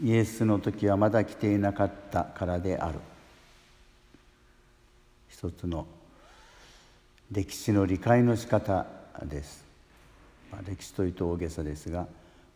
[0.00, 2.98] イエスの時はまだ来ていなかったからである。
[5.28, 5.86] 一つの
[7.32, 8.86] 歴史の理解の仕方
[9.24, 9.64] です、
[10.52, 12.06] まあ、歴史というと大げさですが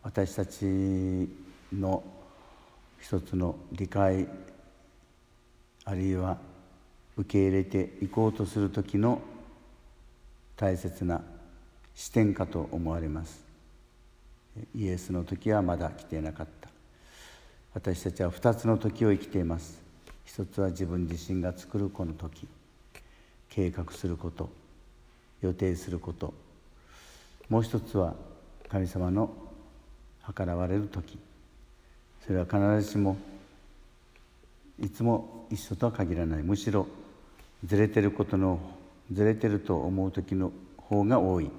[0.03, 1.27] 私たち
[1.73, 2.03] の
[3.01, 4.27] 一つの理解
[5.83, 6.37] あるいは
[7.17, 9.19] 受け入れていこうとする時の
[10.55, 11.21] 大切な
[11.95, 13.43] 視点かと思われます。
[14.75, 16.76] イエスの時はまだ来ていなかった。
[17.77, 19.79] 私たちは2つの時を生きています。
[20.25, 22.47] 一つは自分自身が作るこの時。
[23.49, 24.49] 計画すること。
[25.43, 26.33] 予定すること。
[27.49, 28.15] もう一つは
[28.67, 29.29] 神様の
[30.35, 31.19] 計らわれる時。
[32.25, 33.15] それは必ずしも
[34.81, 36.41] いつも一緒とは限らない。
[36.41, 36.87] むしろ
[37.63, 38.59] ずれてることの
[39.11, 41.51] ずれてると思う時の方が多い。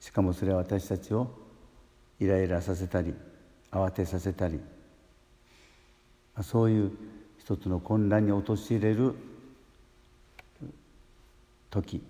[0.00, 1.30] しかもそれは私たちを
[2.18, 3.14] イライラさせたり
[3.70, 4.58] 慌てさせたり
[6.42, 6.92] そういう
[7.38, 9.14] 一つの混乱に陥れる
[11.70, 12.02] 時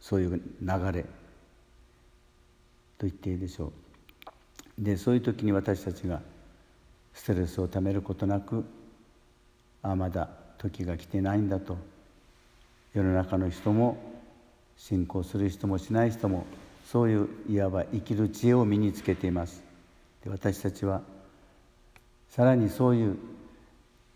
[0.00, 1.02] そういう流れ
[2.98, 4.82] と言っていいでしょう。
[4.82, 6.20] でそういう時に私たちが
[7.12, 8.64] ストレスをためることなく
[9.82, 11.76] ああまだ時が来てないんだと。
[12.92, 13.98] 世の中の人も
[14.76, 16.46] 信仰する人もしない人も
[16.86, 19.62] そういういわば生きる知恵を身につけています。
[20.22, 21.02] で私たちは
[22.34, 23.16] さらにそういう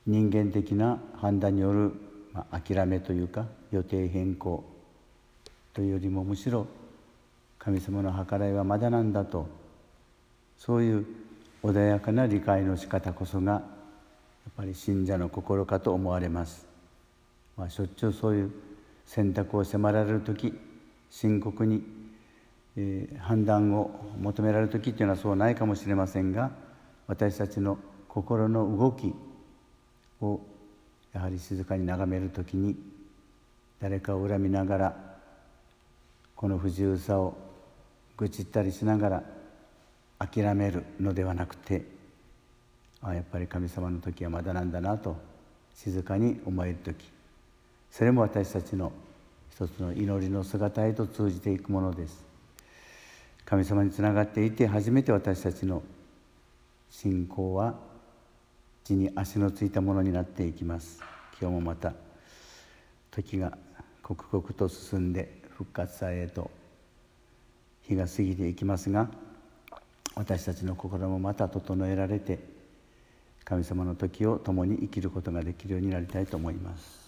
[0.05, 1.93] 人間的な判断による、
[2.33, 4.65] ま、諦めというか予定変更
[5.73, 6.67] というよりもむしろ
[7.61, 9.47] 神様の計らいはまだなんだと
[10.59, 11.07] そういう
[11.63, 13.63] 穏やかな理解の仕方こそがやっ
[14.57, 16.67] ぱり信者の心かと思われます、
[17.57, 18.53] まあ、しょっちゅうそういう
[19.07, 20.59] 選択を迫られる時
[21.09, 21.85] 深刻に、
[22.77, 26.51] えー、判断を求められる時っていうのはそうないかもしれませんが
[27.07, 27.79] 私たちの
[28.09, 29.15] 心の動き
[30.21, 30.41] を
[31.13, 32.77] やはり静かに眺める時に
[33.81, 34.97] 誰かを恨みながら
[36.35, 37.37] この不自由さを
[38.17, 39.23] 愚痴ったりしながら
[40.19, 41.85] 諦めるのではなくて
[43.01, 45.17] あやっぱり神様の時はまだなんだなと
[45.75, 47.05] 静かに思える時。
[47.91, 48.93] それも私たちの
[49.53, 52.25] 一つの祈りの姿へと通じていくものです。
[53.45, 55.83] 神様につながっていて初めて私たちの
[56.91, 57.75] 信仰は
[58.89, 61.03] 地に足のついたものになっていきます。
[61.39, 61.93] 今日もまた
[63.11, 63.59] 時が
[64.03, 66.51] 刻々と進んで復活祭へと
[67.83, 69.11] 日が過ぎていきますが
[70.15, 72.39] 私たちの心もまた整えられて
[73.45, 77.08] 神様の時を共に生きることができるようになりたいと思います。